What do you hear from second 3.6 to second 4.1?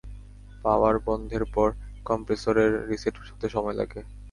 লাগে।